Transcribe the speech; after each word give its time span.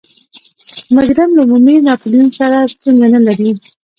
مجرم 0.95 1.29
له 1.35 1.41
عمومي 1.45 1.75
ناپلیون 1.87 2.27
سره 2.39 2.57
ستونزه 2.73 3.07
نلري. 3.13 3.51